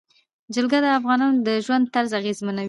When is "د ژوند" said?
1.47-1.85